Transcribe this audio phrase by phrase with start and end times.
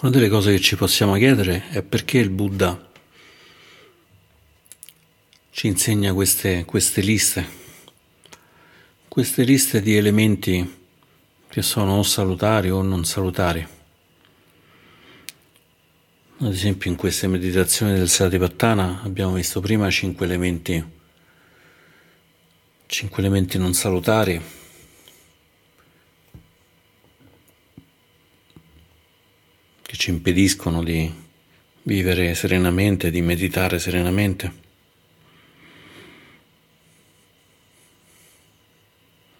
[0.00, 2.88] Una delle cose che ci possiamo chiedere è perché il Buddha
[5.50, 7.44] ci insegna queste, queste liste,
[9.08, 10.86] queste liste di elementi
[11.48, 13.66] che sono o salutari o non salutari.
[16.38, 20.84] Ad esempio in queste meditazioni del Satipattana abbiamo visto prima cinque elementi,
[22.86, 24.40] cinque elementi non salutari,
[29.98, 31.12] ci impediscono di
[31.82, 34.66] vivere serenamente, di meditare serenamente.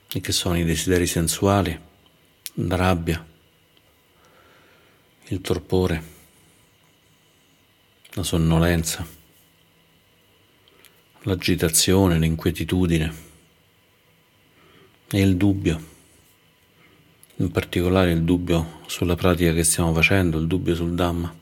[0.08, 1.78] E che sono i desideri sensuali,
[2.54, 3.24] la rabbia,
[5.28, 6.02] il torpore,
[8.14, 9.06] la sonnolenza,
[11.20, 13.14] l'agitazione, l'inquietudine
[15.08, 15.97] e il dubbio
[17.40, 21.34] in particolare il dubbio sulla pratica che stiamo facendo, il dubbio sul Dhamma.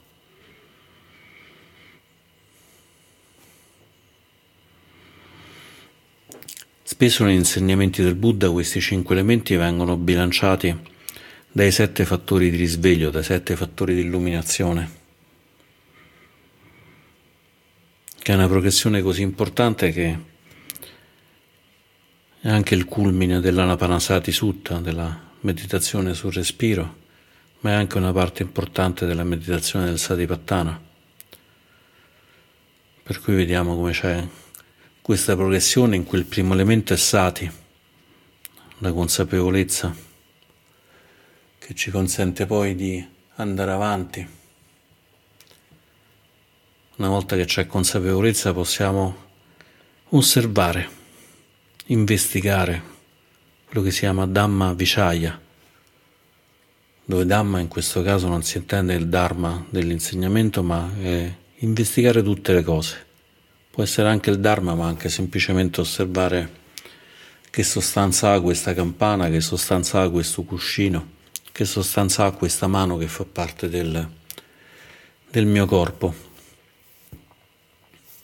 [6.83, 10.75] Spesso negli insegnamenti del Buddha questi cinque elementi vengono bilanciati
[11.51, 14.91] dai sette fattori di risveglio, dai sette fattori di illuminazione,
[18.23, 20.19] che è una progressione così importante che
[22.41, 27.05] è anche il culmine dell'Anapanasati Sutta, della meditazione sul respiro,
[27.61, 30.83] ma è anche una parte importante della meditazione del Satipattana.
[33.05, 34.27] Per cui vediamo come c'è
[35.01, 37.49] questa progressione in cui il primo elemento è Sati,
[38.79, 39.95] la consapevolezza,
[41.59, 44.29] che ci consente poi di andare avanti.
[46.97, 49.25] Una volta che c'è consapevolezza possiamo
[50.09, 50.89] osservare,
[51.87, 52.95] investigare
[53.77, 55.39] quello che si chiama Dhamma Vichaya,
[57.05, 62.55] dove Dhamma in questo caso non si intende il Dharma dell'insegnamento, ma è investigare tutte
[62.55, 63.05] le cose.
[63.71, 66.65] Può essere anche il Dharma, ma anche semplicemente osservare
[67.51, 71.11] che sostanza ha questa campana, che sostanza ha questo cuscino,
[71.53, 74.09] che sostanza ha questa mano che fa parte del,
[75.31, 76.15] del mio corpo,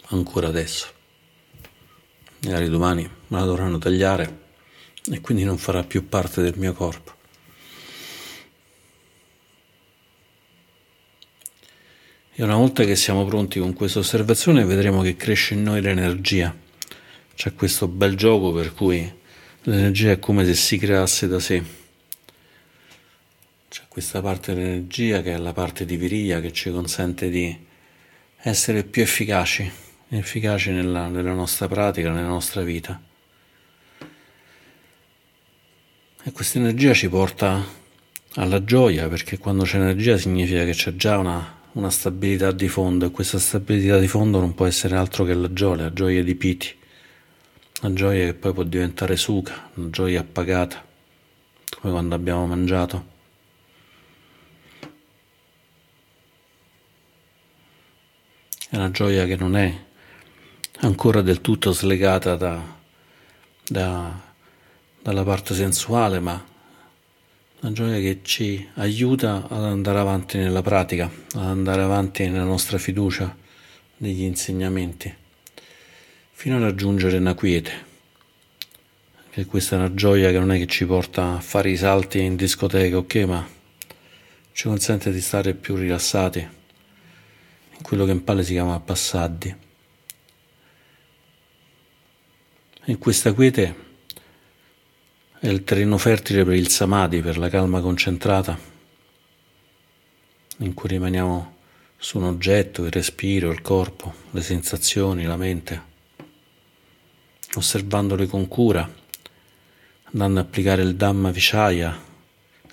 [0.07, 0.87] ancora adesso.
[2.45, 4.42] Magari domani me la dovranno tagliare
[5.11, 7.21] e quindi non farà più parte del mio corpo.
[12.35, 16.57] E una volta che siamo pronti con questa osservazione vedremo che cresce in noi l'energia.
[17.35, 19.21] C'è questo bel gioco per cui
[19.65, 21.63] l'energia è come se si creasse da sé.
[23.69, 27.55] C'è questa parte dell'energia che è la parte di viria che ci consente di
[28.39, 29.71] essere più efficaci,
[30.09, 33.01] efficaci nella, nella nostra pratica, nella nostra vita.
[36.25, 37.65] E questa energia ci porta
[38.35, 43.07] alla gioia, perché quando c'è energia significa che c'è già una, una, stabilità di fondo
[43.07, 46.37] e questa stabilità di fondo non può essere altro che la gioia, la gioia di
[46.37, 46.73] piti,
[47.81, 50.87] la gioia che poi può diventare suca, una gioia appagata,
[51.81, 53.11] come quando abbiamo mangiato.
[58.71, 59.77] È una gioia che non è
[60.83, 62.63] ancora del tutto slegata da,
[63.67, 64.31] da
[65.03, 66.47] dalla parte sensuale, ma
[67.61, 72.79] una gioia che ci aiuta ad andare avanti nella pratica, ad andare avanti nella nostra
[72.79, 73.37] fiducia
[73.99, 75.13] negli insegnamenti,
[76.31, 77.91] fino a raggiungere una quiete.
[79.31, 82.21] Che questa è una gioia che non è che ci porta a fare i salti
[82.21, 83.49] in discoteca, ok, ma
[84.53, 89.57] ci consente di stare più rilassati in quello che in pale si chiama passaggi.
[92.85, 93.91] In questa quiete
[95.43, 98.57] è il terreno fertile per il samadhi, per la calma concentrata,
[100.59, 101.57] in cui rimaniamo
[101.97, 105.83] su un oggetto, il respiro, il corpo, le sensazioni, la mente,
[107.57, 108.89] osservandole con cura,
[110.13, 112.01] andando ad applicare il Dhamma Vichaya,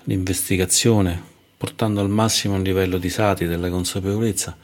[0.04, 1.20] l'investigazione,
[1.56, 4.56] portando al massimo il livello di sati della consapevolezza,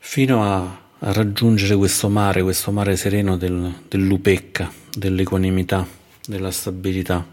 [0.00, 5.97] fino a, a raggiungere questo mare, questo mare sereno del, dell'upecca, dell'equanimità
[6.28, 7.26] della stabilità.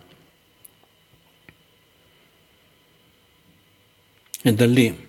[4.41, 5.03] E da lì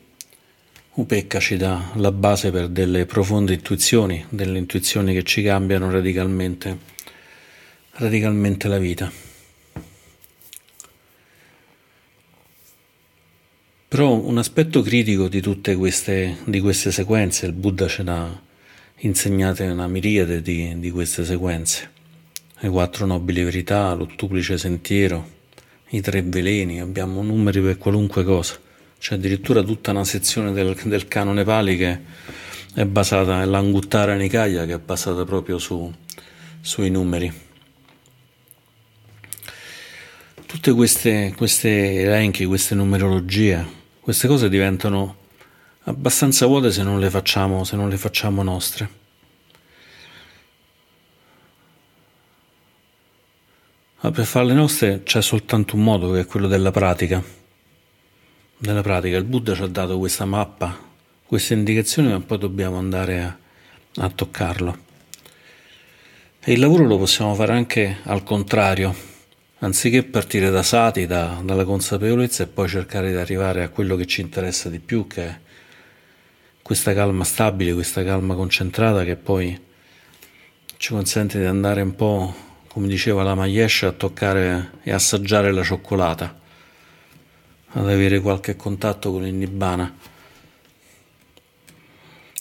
[0.94, 6.78] Upecca ci dà la base per delle profonde intuizioni, delle intuizioni che ci cambiano radicalmente,
[7.92, 9.12] radicalmente la vita.
[13.88, 18.42] Però un aspetto critico di tutte queste, di queste sequenze, il Buddha ce l'ha
[19.00, 21.95] insegnate una miriade di, di queste sequenze
[22.58, 25.34] le quattro nobili verità, l'ottuplice sentiero,
[25.90, 28.58] i tre veleni, abbiamo numeri per qualunque cosa,
[28.98, 32.00] c'è addirittura tutta una sezione del, del canone Pali che
[32.74, 35.92] è basata, l'Anguttara Nikaya, che è basata proprio su,
[36.60, 37.32] sui numeri.
[40.46, 43.64] Tutte queste, queste elenchi, queste numerologie,
[44.00, 45.16] queste cose diventano
[45.84, 49.04] abbastanza vuote se non le facciamo, se non le facciamo nostre.
[54.06, 57.20] Ma per farle nostre c'è soltanto un modo che è quello della pratica.
[58.58, 60.78] Nella pratica il Buddha ci ha dato questa mappa,
[61.26, 63.36] queste indicazioni, ma poi dobbiamo andare a,
[63.96, 64.78] a toccarlo.
[66.38, 68.94] E il lavoro lo possiamo fare anche al contrario,
[69.58, 74.06] anziché partire da sati, da, dalla consapevolezza e poi cercare di arrivare a quello che
[74.06, 75.40] ci interessa di più, che è
[76.62, 79.60] questa calma stabile, questa calma concentrata che poi
[80.76, 82.45] ci consente di andare un po',
[82.76, 86.38] come diceva la Maiesh, a toccare e assaggiare la cioccolata,
[87.68, 89.96] ad avere qualche contatto con il Nibbana.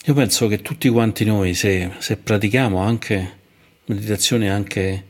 [0.04, 3.38] Io penso che tutti quanti noi, se, se pratichiamo anche
[3.86, 5.06] meditazioni anche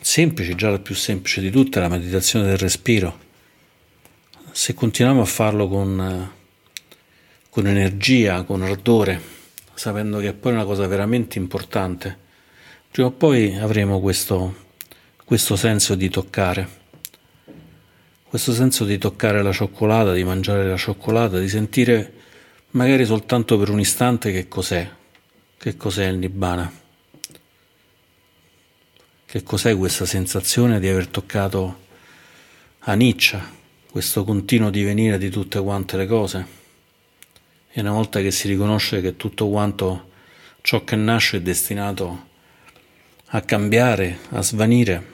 [0.00, 3.18] semplici, già la più semplice di tutte, la meditazione del respiro,
[4.50, 6.30] se continuiamo a farlo con
[7.50, 9.20] con energia, con ardore,
[9.74, 12.30] sapendo che è poi una cosa veramente importante,
[12.92, 14.54] prima o poi avremo questo,
[15.24, 16.68] questo senso di toccare,
[18.28, 22.12] questo senso di toccare la cioccolata, di mangiare la cioccolata, di sentire
[22.72, 24.86] magari soltanto per un istante che cos'è,
[25.56, 26.70] che cos'è il nibbana,
[29.24, 31.80] che cos'è questa sensazione di aver toccato
[32.80, 33.42] Aniccia,
[33.90, 36.46] questo continuo divenire di tutte quante le cose.
[37.70, 40.10] E una volta che si riconosce che tutto quanto
[40.60, 42.28] ciò che nasce è destinato
[43.34, 45.10] a cambiare, a svanire,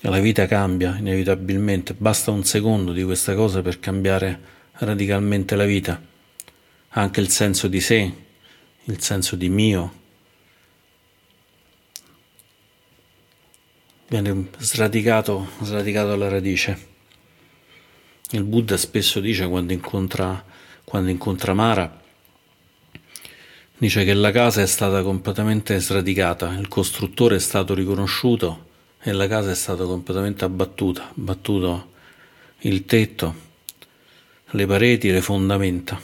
[0.00, 4.40] la vita cambia inevitabilmente, basta un secondo di questa cosa per cambiare
[4.72, 6.00] radicalmente la vita,
[6.88, 8.12] anche il senso di sé,
[8.84, 9.98] il senso di mio.
[14.08, 16.88] Viene sradicato, sradicato alla radice.
[18.30, 20.42] Il Buddha spesso dice quando incontra
[20.90, 21.99] quando incontra Mara,
[23.80, 28.68] dice che la casa è stata completamente sradicata, il costruttore è stato riconosciuto
[29.00, 31.92] e la casa è stata completamente abbattuta, abbattuto
[32.58, 33.34] il tetto,
[34.50, 35.98] le pareti, le fondamenta.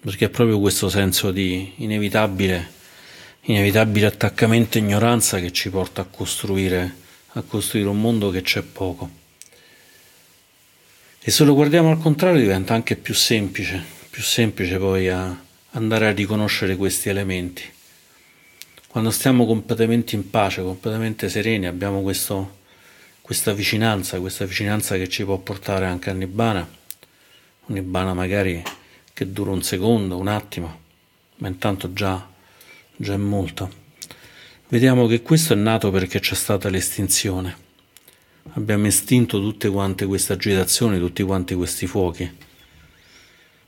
[0.00, 2.72] Perché è proprio questo senso di inevitabile,
[3.42, 6.96] inevitabile attaccamento e ignoranza che ci porta a costruire,
[7.34, 9.08] a costruire un mondo che c'è poco.
[11.20, 15.34] E se lo guardiamo al contrario diventa anche più semplice, più semplice poi a
[15.70, 17.62] andare a riconoscere questi elementi.
[18.86, 22.58] Quando stiamo completamente in pace, completamente sereni, abbiamo questo,
[23.22, 26.60] questa vicinanza, questa vicinanza che ci può portare anche a Nibbana,
[27.68, 28.62] un Nibbana magari
[29.14, 30.80] che dura un secondo, un attimo,
[31.36, 32.28] ma intanto già,
[32.94, 33.72] già è molto.
[34.68, 37.70] Vediamo che questo è nato perché c'è stata l'estinzione
[38.54, 42.30] abbiamo estinto tutte quante queste agitazioni, tutti quanti questi fuochi.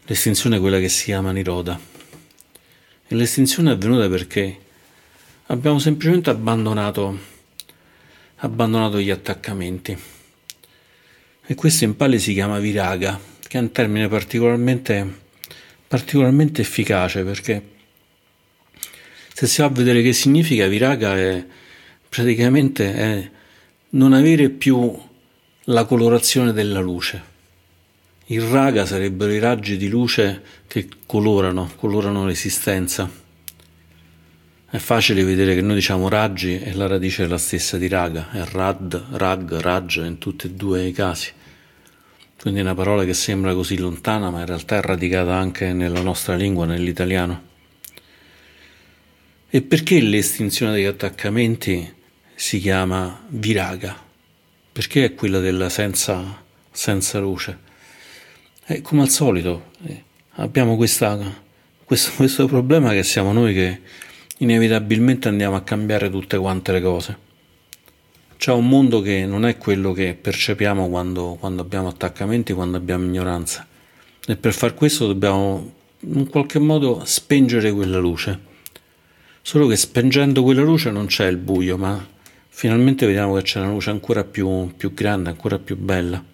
[0.06, 1.80] L'estinzione è quella che si chiama Niroda.
[3.06, 4.58] E l'estinzione è avvenuta perché
[5.46, 7.18] abbiamo semplicemente abbandonato,
[8.36, 9.96] abbandonato gli attaccamenti.
[11.46, 13.18] E questo in Pali si chiama viraga,
[13.48, 15.20] che è un termine particolarmente,
[15.88, 17.72] particolarmente efficace perché
[19.32, 21.44] se si va a vedere che significa viraga è
[22.10, 23.30] praticamente è
[23.90, 24.96] non avere più
[25.64, 27.32] la colorazione della luce.
[28.28, 33.10] Il raga sarebbero i raggi di luce che colorano, colorano l'esistenza.
[34.70, 38.30] È facile vedere che noi diciamo raggi e la radice è la stessa di raga,
[38.32, 41.32] è rad, rag, raj in tutti e due i casi.
[42.40, 46.00] Quindi è una parola che sembra così lontana, ma in realtà è radicata anche nella
[46.00, 47.42] nostra lingua, nell'italiano.
[49.50, 51.92] E perché l'estinzione degli attaccamenti
[52.34, 53.94] si chiama viraga,
[54.72, 57.72] perché è quella della senza, senza luce.
[58.66, 60.04] E come al solito eh,
[60.36, 61.18] abbiamo questa,
[61.84, 63.80] questo, questo problema che siamo noi che
[64.38, 67.18] inevitabilmente andiamo a cambiare tutte quante le cose.
[68.38, 73.04] C'è un mondo che non è quello che percepiamo quando, quando abbiamo attaccamenti, quando abbiamo
[73.04, 73.66] ignoranza.
[74.26, 78.52] E per far questo dobbiamo in qualche modo spengere quella luce.
[79.42, 82.02] Solo che spengendo quella luce non c'è il buio, ma
[82.48, 86.32] finalmente vediamo che c'è una luce ancora più, più grande, ancora più bella.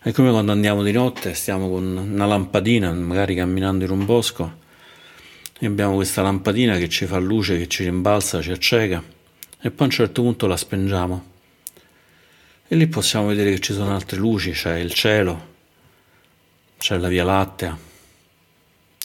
[0.00, 4.58] È come quando andiamo di notte, stiamo con una lampadina, magari camminando in un bosco,
[5.58, 9.02] e abbiamo questa lampadina che ci fa luce, che ci rimbalza, ci acceca,
[9.60, 11.24] e poi a un certo punto la spengiamo.
[12.68, 15.54] e lì possiamo vedere che ci sono altre luci, c'è il cielo,
[16.78, 17.76] c'è la Via Lattea,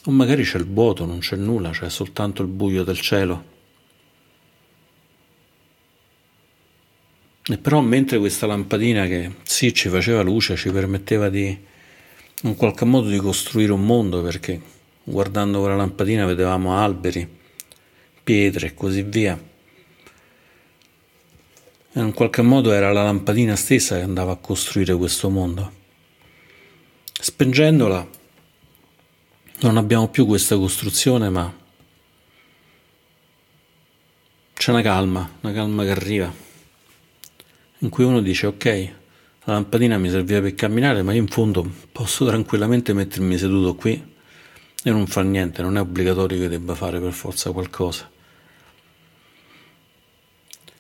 [0.05, 3.51] o magari c'è il vuoto, non c'è nulla, c'è soltanto il buio del cielo.
[7.45, 11.71] E però mentre questa lampadina che sì ci faceva luce, ci permetteva di
[12.43, 14.61] in qualche modo di costruire un mondo perché
[15.03, 17.27] guardando quella lampadina vedevamo alberi,
[18.23, 19.51] pietre e così via.
[21.95, 25.81] E in qualche modo era la lampadina stessa che andava a costruire questo mondo.
[27.19, 28.21] Spengendola
[29.59, 31.53] non abbiamo più questa costruzione, ma
[34.53, 36.33] c'è una calma, una calma che arriva,
[37.83, 38.65] in cui uno dice ok,
[39.43, 44.11] la lampadina mi serviva per camminare, ma io in fondo posso tranquillamente mettermi seduto qui
[44.85, 48.09] e non far niente, non è obbligatorio che debba fare per forza qualcosa.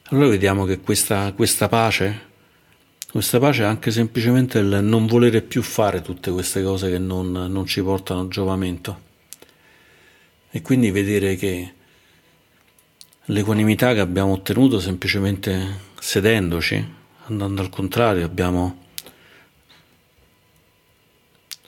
[0.07, 2.31] Allora vediamo che questa, questa pace,
[3.11, 7.31] questa pace è anche semplicemente il non volere più fare tutte queste cose che non,
[7.31, 9.11] non ci portano giovamento.
[10.51, 11.73] E quindi vedere che
[13.27, 16.93] l'equanimità che abbiamo ottenuto semplicemente sedendoci,
[17.27, 18.81] andando al contrario, abbiamo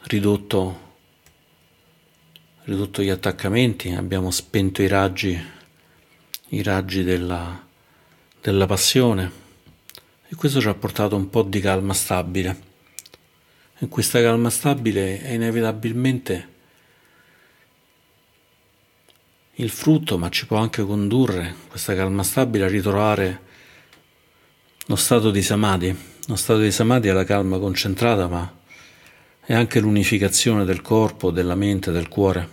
[0.03, 0.79] ridotto,
[2.63, 5.41] ridotto gli attaccamenti, abbiamo spento i raggi,
[6.49, 7.65] i raggi della,
[8.41, 9.43] della passione
[10.27, 12.73] e questo ci ha portato un po' di calma stabile.
[13.77, 16.53] E questa calma stabile è inevitabilmente
[19.55, 23.41] il frutto, ma ci può anche condurre questa calma stabile a ritrovare
[24.87, 25.95] lo stato di samadhi,
[26.27, 28.53] lo stato di samadhi è la calma concentrata, ma
[29.43, 32.49] è anche l'unificazione del corpo, della mente, del cuore,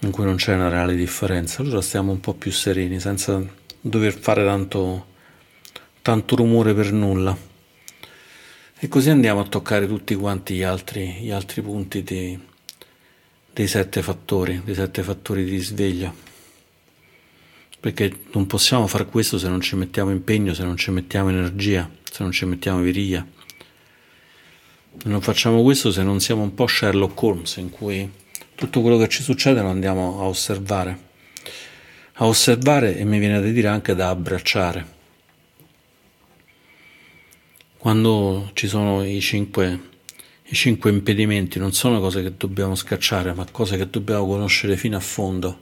[0.00, 1.62] in cui non c'è una reale differenza.
[1.62, 3.42] Allora stiamo un po' più sereni, senza
[3.80, 5.06] dover fare tanto,
[6.02, 7.36] tanto rumore per nulla.
[8.76, 12.38] E così andiamo a toccare tutti quanti gli altri, gli altri punti di,
[13.54, 16.32] dei sette fattori, dei sette fattori di risveglio
[17.84, 21.86] perché non possiamo fare questo se non ci mettiamo impegno, se non ci mettiamo energia,
[22.02, 23.26] se non ci mettiamo viria.
[25.04, 28.10] Non facciamo questo se non siamo un po' Sherlock Holmes, in cui
[28.54, 30.98] tutto quello che ci succede lo andiamo a osservare.
[32.14, 34.86] A osservare e mi viene da dire anche da abbracciare.
[37.76, 39.78] Quando ci sono i cinque,
[40.46, 44.96] i cinque impedimenti, non sono cose che dobbiamo scacciare, ma cose che dobbiamo conoscere fino
[44.96, 45.60] a fondo.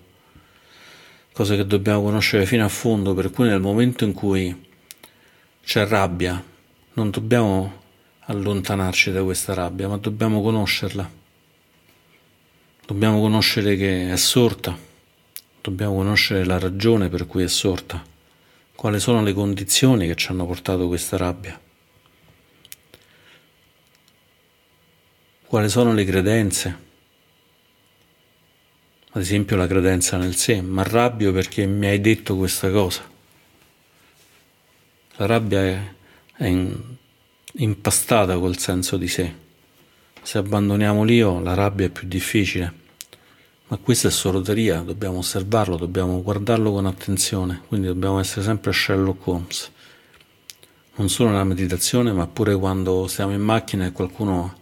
[1.32, 4.70] Cose che dobbiamo conoscere fino a fondo, per cui nel momento in cui
[5.64, 6.42] c'è rabbia,
[6.94, 7.80] non dobbiamo
[8.26, 11.10] allontanarci da questa rabbia, ma dobbiamo conoscerla.
[12.84, 14.76] Dobbiamo conoscere che è sorta,
[15.60, 18.02] dobbiamo conoscere la ragione per cui è sorta,
[18.74, 21.58] quali sono le condizioni che ci hanno portato questa rabbia,
[25.52, 26.90] quali sono le credenze
[29.14, 33.02] ad esempio la credenza nel sé, ma arrabbio perché mi hai detto questa cosa.
[35.16, 35.94] La rabbia è,
[36.37, 36.75] è in,
[37.56, 39.35] impastata col senso di sé.
[40.23, 42.73] Se abbandoniamo l'io, la rabbia è più difficile.
[43.66, 48.73] Ma questa è solo teoria, dobbiamo osservarlo, dobbiamo guardarlo con attenzione, quindi dobbiamo essere sempre
[48.73, 49.71] Sherlock Holmes.
[50.94, 54.61] Non solo nella meditazione, ma pure quando siamo in macchina e qualcuno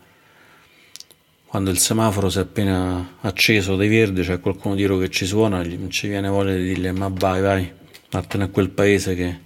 [1.51, 5.65] quando il semaforo si è appena acceso dei verdi, c'è qualcuno dietro che ci suona,
[5.65, 7.73] non ci viene voglia di dirgli ma vai, vai,
[8.09, 9.41] vattene a quel paese che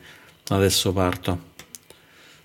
[0.49, 1.53] adesso parto.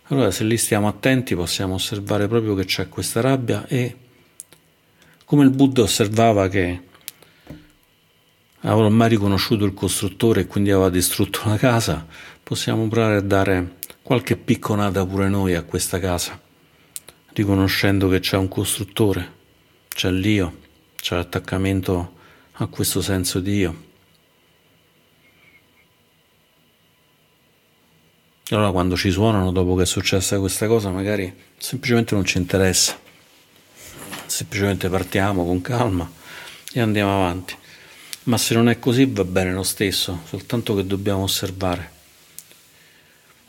[0.04, 3.98] Allora se lì stiamo attenti possiamo osservare proprio che c'è questa rabbia e
[5.26, 6.82] come il Buddha osservava che
[8.62, 12.08] aveva ormai riconosciuto il costruttore e quindi aveva distrutto la casa,
[12.42, 16.40] possiamo provare a dare qualche picconata pure noi a questa casa,
[17.34, 19.36] riconoscendo che c'è un costruttore
[20.00, 20.60] c'è l'io,
[20.96, 22.14] c'è l'attaccamento
[22.54, 23.84] a questo senso di io.
[28.52, 32.98] Allora quando ci suonano dopo che è successa questa cosa magari semplicemente non ci interessa,
[34.26, 36.10] semplicemente partiamo con calma
[36.72, 37.56] e andiamo avanti.
[38.24, 41.92] Ma se non è così va bene lo stesso, soltanto che dobbiamo osservare.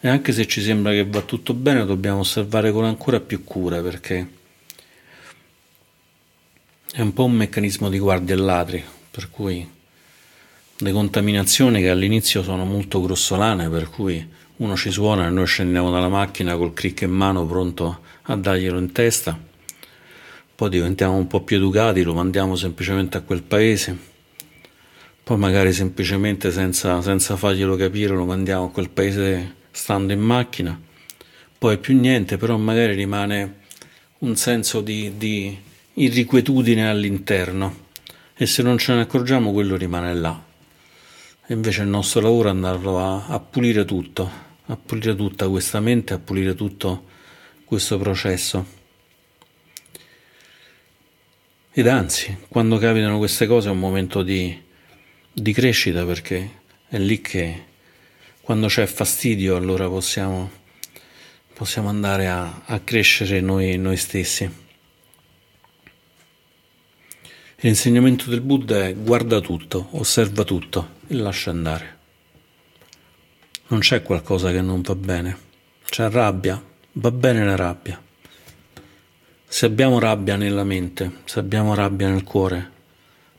[0.00, 3.80] E anche se ci sembra che va tutto bene, dobbiamo osservare con ancora più cura
[3.80, 4.38] perché
[6.92, 9.68] è un po' un meccanismo di guardia e ladri, per cui
[10.76, 15.90] le contaminazioni che all'inizio sono molto grossolane, per cui uno ci suona e noi scendiamo
[15.92, 19.38] dalla macchina col crick in mano pronto a darglielo in testa,
[20.56, 23.96] poi diventiamo un po' più educati, lo mandiamo semplicemente a quel paese,
[25.22, 30.78] poi magari semplicemente senza, senza farglielo capire lo mandiamo a quel paese stando in macchina.
[31.56, 33.58] Poi più niente, però magari rimane
[34.18, 35.56] un senso di, di
[35.94, 37.88] irrequietudine all'interno
[38.34, 40.44] e se non ce ne accorgiamo quello rimane là.
[41.46, 44.30] E invece il nostro lavoro è andarlo a, a pulire tutto,
[44.66, 47.06] a pulire tutta questa mente, a pulire tutto
[47.64, 48.78] questo processo.
[51.72, 54.60] Ed anzi, quando capitano queste cose è un momento di,
[55.32, 57.64] di crescita perché è lì che
[58.40, 60.50] quando c'è fastidio allora possiamo,
[61.54, 64.59] possiamo andare a, a crescere noi, noi stessi.
[67.62, 71.98] L'insegnamento del Buddha è guarda tutto, osserva tutto e lascia andare.
[73.66, 75.36] Non c'è qualcosa che non va bene.
[75.84, 76.62] C'è rabbia,
[76.92, 78.02] va bene la rabbia.
[79.46, 82.70] Se abbiamo rabbia nella mente, se abbiamo rabbia nel cuore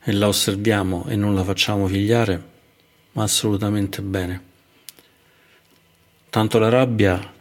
[0.04, 2.44] e la osserviamo e non la facciamo figliare,
[3.13, 4.44] va assolutamente bene.
[6.30, 7.34] Tanto la rabbia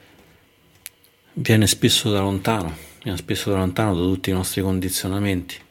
[1.35, 5.69] viene spesso da lontano, viene spesso da lontano da tutti i nostri condizionamenti,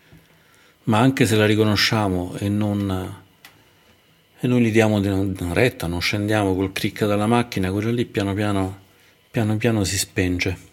[0.89, 3.24] ma anche se la riconosciamo e non,
[4.39, 5.00] e noi gli diamo
[5.53, 8.81] retta, non scendiamo col cric dalla macchina, quello lì piano piano,
[9.29, 10.67] piano piano si spenge.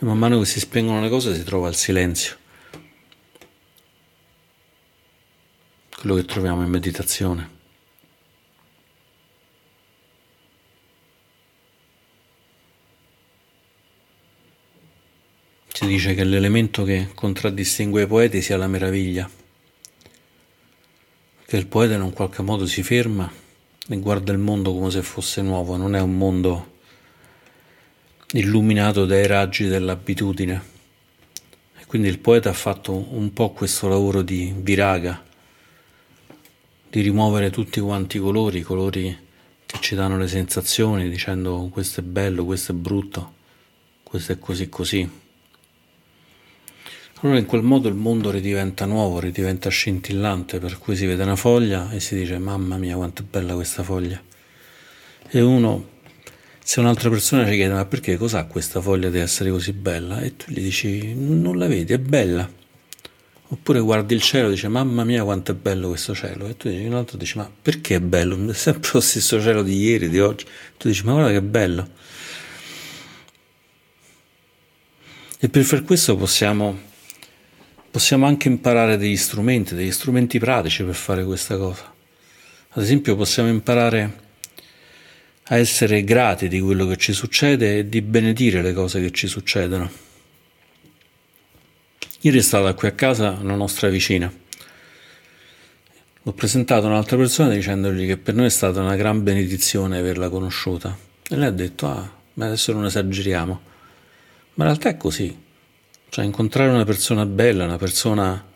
[0.00, 2.36] E man mano che si spengono le cose si trova il silenzio.
[5.98, 7.57] Quello che troviamo in meditazione.
[15.78, 19.30] Si dice che l'elemento che contraddistingue i poeti sia la meraviglia,
[21.46, 23.30] che il poeta in un qualche modo si ferma
[23.86, 26.78] e guarda il mondo come se fosse nuovo, non è un mondo
[28.32, 30.62] illuminato dai raggi dell'abitudine.
[31.78, 35.22] E quindi il poeta ha fatto un po' questo lavoro di viraga,
[36.90, 39.16] di rimuovere tutti quanti i colori, i colori
[39.64, 43.34] che ci danno le sensazioni, dicendo questo è bello, questo è brutto,
[44.02, 45.26] questo è così così.
[47.20, 51.34] Allora in quel modo il mondo ridiventa nuovo, ridiventa scintillante, per cui si vede una
[51.34, 54.22] foglia e si dice mamma mia quanto è bella questa foglia.
[55.28, 55.96] E uno
[56.62, 60.36] se un'altra persona ci chiede ma perché cos'ha questa foglia di essere così bella e
[60.36, 62.48] tu gli dici non la vedi, è bella.
[63.48, 66.68] Oppure guardi il cielo e dici mamma mia quanto è bello questo cielo e tu
[66.68, 68.50] dici un altro dici ma perché è bello?
[68.50, 70.44] È sempre lo stesso cielo di ieri, di oggi.
[70.76, 71.88] Tu dici ma guarda che bello.
[75.40, 76.87] E per far questo possiamo,
[77.90, 81.92] possiamo anche imparare degli strumenti, degli strumenti pratici per fare questa cosa.
[82.70, 84.26] Ad esempio possiamo imparare
[85.44, 89.26] a essere grati di quello che ci succede e di benedire le cose che ci
[89.26, 89.90] succedono.
[92.20, 94.30] Ieri è stata qui a casa una nostra vicina.
[96.22, 100.28] L'ho presentato a un'altra persona dicendogli che per noi è stata una gran benedizione averla
[100.28, 100.96] conosciuta.
[101.26, 103.60] E lei ha detto, ah, ma adesso non esageriamo.
[104.54, 105.46] Ma in realtà è così.
[106.08, 108.46] Cioè incontrare una persona bella, una persona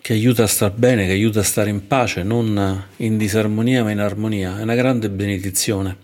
[0.00, 3.90] che aiuta a star bene, che aiuta a stare in pace, non in disarmonia ma
[3.90, 5.96] in armonia, è una grande benedizione.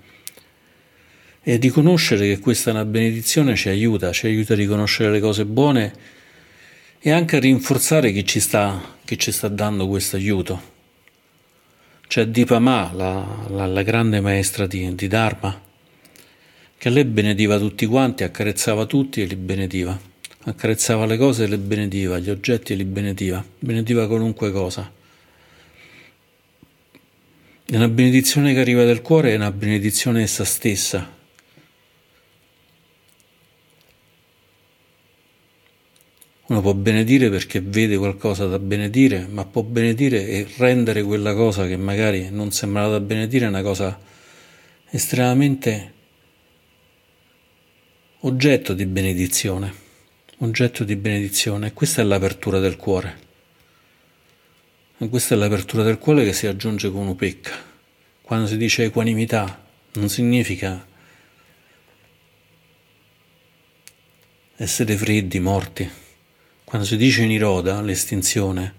[1.41, 5.45] E riconoscere che questa è una benedizione ci aiuta, ci aiuta a riconoscere le cose
[5.45, 5.93] buone
[6.99, 10.71] e anche a rinforzare chi ci sta, chi ci sta dando questo aiuto.
[12.09, 15.61] C'è Dipama, la, la, la grande maestra di, di Dharma,
[16.83, 20.11] che lei benediva tutti quanti, accarezzava tutti e li benediva
[20.45, 24.91] accarezzava le cose e le benediva, gli oggetti e li benediva, benediva qualunque cosa.
[27.65, 31.21] È una benedizione che arriva dal cuore, è una benedizione essa stessa.
[36.47, 41.69] Uno può benedire perché vede qualcosa da benedire, ma può benedire e rendere quella cosa
[41.69, 43.97] che magari non sembrava da benedire una cosa
[44.91, 45.92] estremamente
[48.25, 49.83] oggetto di benedizione
[50.43, 51.73] oggetto di benedizione.
[51.73, 53.31] Questa è l'apertura del cuore.
[54.99, 57.53] E questa è l'apertura del cuore che si aggiunge con upecca.
[58.21, 60.87] Quando si dice equanimità, non significa
[64.57, 65.89] essere freddi, morti.
[66.65, 68.75] Quando si dice niroda, l'estinzione,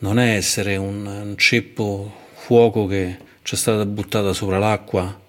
[0.00, 5.19] non è essere un, ceppo fuoco che ci è stata buttata sopra l'acqua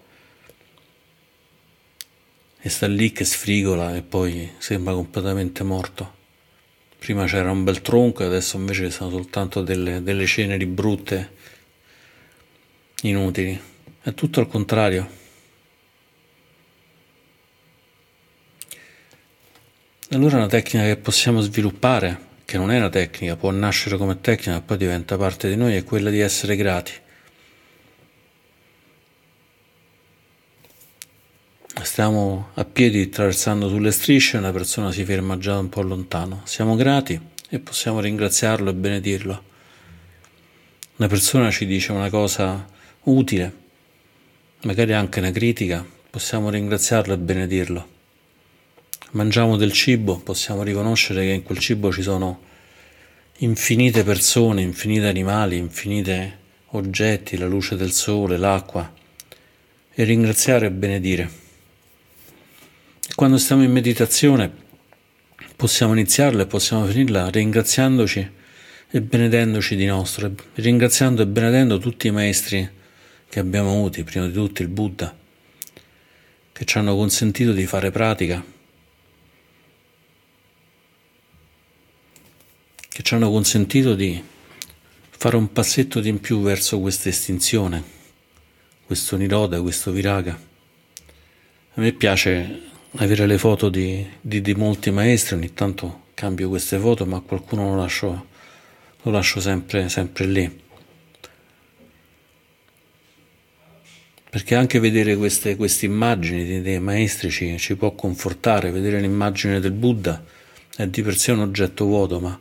[2.64, 6.20] e sta lì che sfrigola e poi sembra completamente morto.
[7.00, 11.32] Prima c'era un bel tronco e adesso invece sono soltanto delle, delle ceneri brutte,
[13.02, 13.60] inutili.
[14.02, 15.20] È tutto al contrario.
[20.12, 24.52] Allora una tecnica che possiamo sviluppare, che non è una tecnica, può nascere come tecnica,
[24.52, 26.92] ma poi diventa parte di noi, è quella di essere grati.
[31.80, 36.42] Stiamo a piedi attraversando sulle strisce una persona si ferma già un po' lontano.
[36.44, 39.44] Siamo grati e possiamo ringraziarlo e benedirlo.
[40.98, 42.68] Una persona ci dice una cosa
[43.04, 43.56] utile,
[44.64, 47.88] magari anche una critica, possiamo ringraziarlo e benedirlo.
[49.12, 52.42] Mangiamo del cibo, possiamo riconoscere che in quel cibo ci sono
[53.38, 56.32] infinite persone, infiniti animali, infiniti
[56.68, 58.94] oggetti, la luce del sole, l'acqua,
[59.94, 61.41] e ringraziare e benedire.
[63.16, 64.52] Quando stiamo in meditazione
[65.56, 68.32] possiamo iniziarla e possiamo finirla ringraziandoci
[68.90, 72.68] e benedendoci di nostro, ringraziando e benedendo tutti i maestri
[73.30, 75.16] che abbiamo avuti, prima di tutti il Buddha,
[76.52, 78.44] che ci hanno consentito di fare pratica,
[82.88, 84.22] che ci hanno consentito di
[85.10, 87.84] fare un passetto di in più verso questa estinzione,
[88.86, 90.34] questo niroda, questo viraga.
[91.74, 96.78] A me piace avere le foto di, di, di, molti maestri, ogni tanto cambio queste
[96.78, 98.28] foto, ma qualcuno lo lascio,
[99.02, 100.60] lo lascio sempre, sempre lì.
[104.30, 109.74] Perché anche vedere queste, queste immagini dei, maestri ci, ci, può confortare, vedere l'immagine del
[109.74, 110.24] Buddha
[110.76, 112.40] è di per sé un oggetto vuoto, ma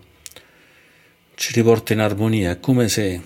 [1.34, 3.20] ci riporta in armonia, è come se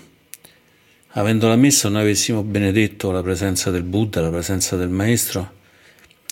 [1.08, 5.62] avendo la messa noi avessimo benedetto la presenza del Buddha, la presenza del Maestro,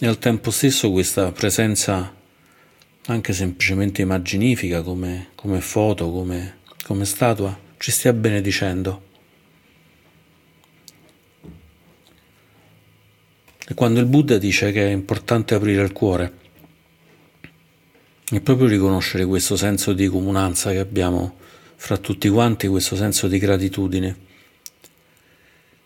[0.03, 2.13] e al tempo stesso questa presenza
[3.07, 9.03] anche semplicemente immaginifica come, come foto, come, come statua, ci stia benedicendo.
[13.65, 16.33] E quando il Buddha dice che è importante aprire il cuore,
[18.29, 21.37] è proprio riconoscere questo senso di comunanza che abbiamo
[21.77, 24.31] fra tutti quanti, questo senso di gratitudine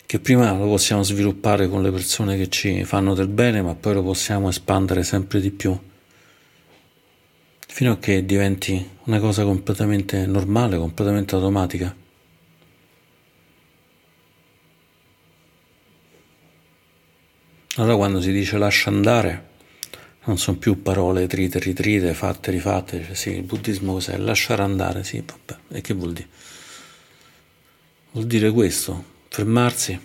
[0.07, 3.93] che prima lo possiamo sviluppare con le persone che ci fanno del bene, ma poi
[3.93, 5.77] lo possiamo espandere sempre di più,
[7.67, 11.93] fino a che diventi una cosa completamente normale, completamente automatica.
[17.75, 19.49] Allora quando si dice lascia andare,
[20.23, 24.15] non sono più parole trite, ritrite, fatte, rifatte, cioè, sì, il buddismo cos'è?
[24.17, 26.27] Lasciare andare, sì, vabbè, e che vuol dire?
[28.11, 29.99] Vuol dire questo, fermarsi,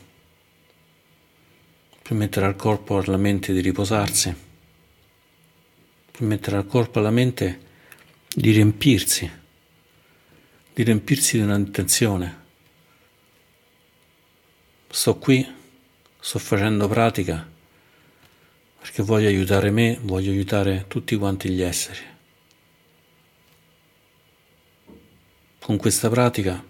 [2.03, 4.35] permettere al corpo e alla mente di riposarsi,
[6.11, 7.61] permettere al corpo e alla mente
[8.35, 9.31] di riempirsi,
[10.75, 12.41] di riempirsi di un'intenzione.
[14.89, 15.47] Sto qui,
[16.21, 17.51] sto facendo pratica
[18.83, 22.01] perché voglio aiutare me, voglio aiutare tutti quanti gli esseri.
[25.61, 26.63] Con questa pratica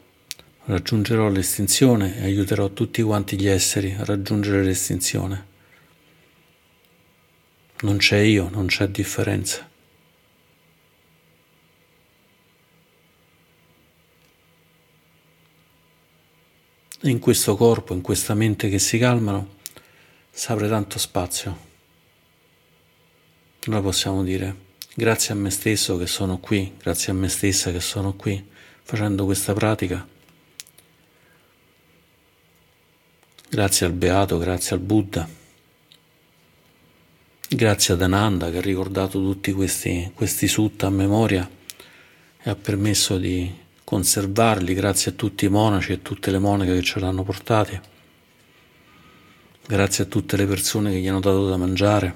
[0.65, 5.51] raggiungerò l'estinzione e aiuterò tutti quanti gli esseri a raggiungere l'estinzione.
[7.81, 9.69] Non c'è io, non c'è differenza.
[17.05, 19.57] In questo corpo, in questa mente che si calmano,
[20.31, 21.71] si apre tanto spazio.
[23.65, 27.81] Noi possiamo dire grazie a me stesso che sono qui, grazie a me stessa che
[27.81, 28.49] sono qui,
[28.83, 30.07] facendo questa pratica
[33.55, 35.29] Grazie al Beato, grazie al Buddha,
[37.51, 41.47] grazie ad Ananda che ha ricordato tutti questi, questi sutta a memoria
[42.43, 46.83] e ha permesso di conservarli, grazie a tutti i monaci e tutte le monache che
[46.83, 47.79] ce l'hanno portati,
[49.67, 52.15] grazie a tutte le persone che gli hanno dato da mangiare,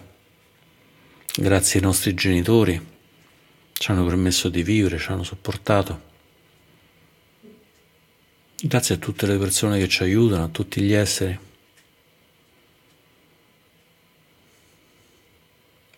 [1.37, 2.83] grazie ai nostri genitori,
[3.75, 6.15] ci hanno permesso di vivere, ci hanno sopportato.
[8.67, 11.39] Grazie a tutte le persone che ci aiutano, a tutti gli esseri.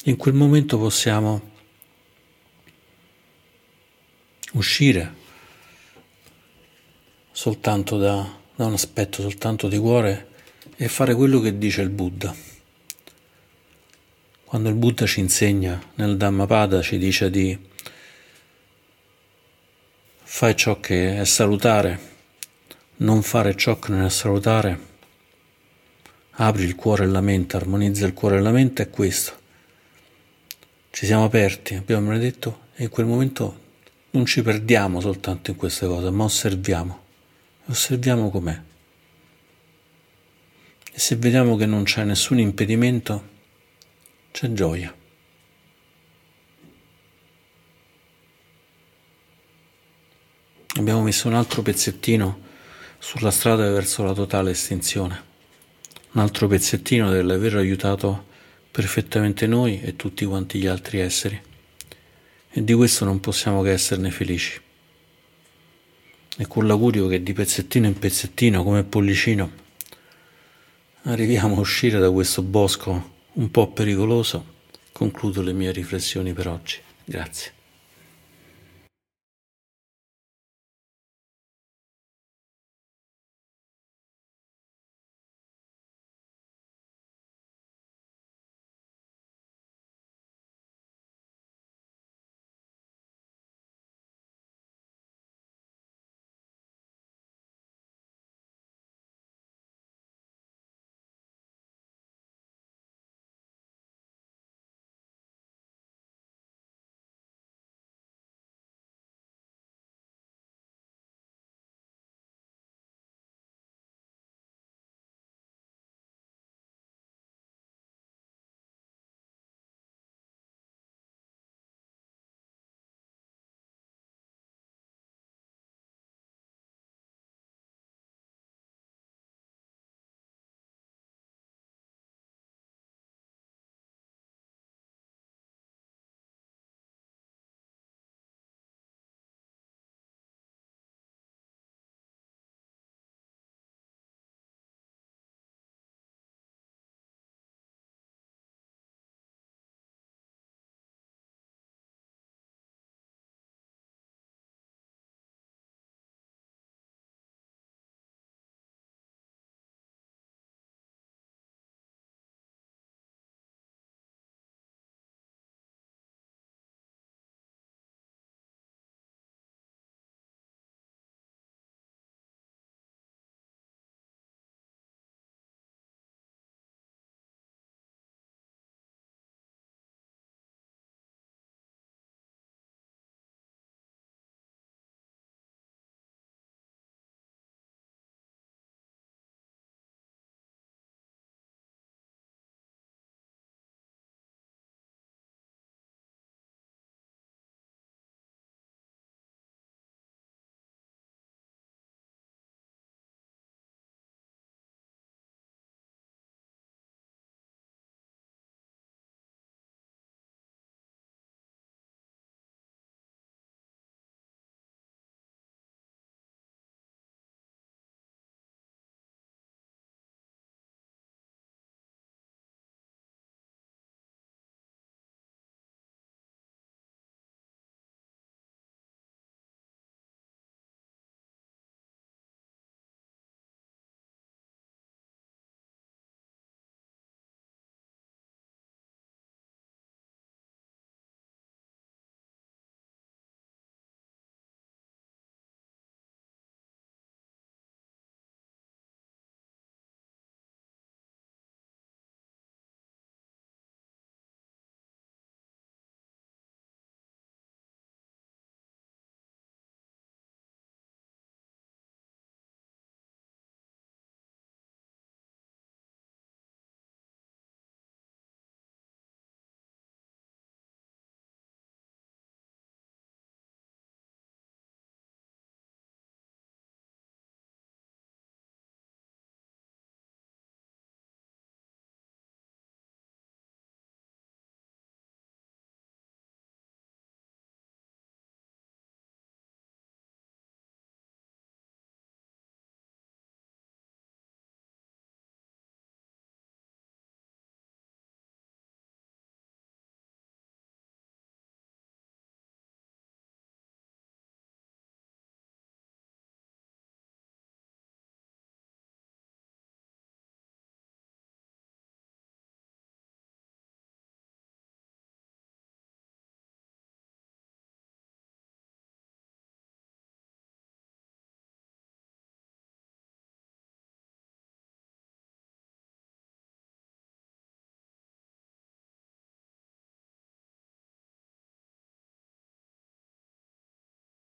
[0.05, 1.51] In quel momento possiamo
[4.53, 5.15] uscire
[7.33, 10.29] soltanto da, da un aspetto soltanto di cuore
[10.77, 12.37] e fare quello che dice il Buddha.
[14.45, 17.59] Quando il Buddha ci insegna nel Dhammapada ci dice di
[20.23, 22.17] fare ciò che è salutare
[22.99, 24.87] non fare ciò che non è salutare,
[26.33, 29.37] apri il cuore e la mente, armonizza il cuore e la mente, è questo.
[30.91, 33.67] Ci siamo aperti, abbiamo benedetto e in quel momento
[34.11, 37.07] non ci perdiamo soltanto in queste cose, ma osserviamo.
[37.67, 38.61] Osserviamo com'è.
[40.93, 43.37] E se vediamo che non c'è nessun impedimento,
[44.33, 44.93] c'è gioia.
[50.77, 52.47] abbiamo messo un altro pezzettino
[52.99, 55.23] sulla strada verso la totale estinzione.
[56.13, 58.27] Un altro pezzettino dell'aver aiutato
[58.71, 61.41] perfettamente noi e tutti quanti gli altri esseri.
[62.51, 64.61] E di questo non possiamo che esserne felici.
[66.37, 69.51] E con l'augurio che di pezzettino in pezzettino, come pollicino,
[71.03, 74.57] arriviamo a uscire da questo bosco un po' pericoloso,
[74.93, 76.79] concludo le mie riflessioni per oggi.
[77.05, 77.58] Grazie.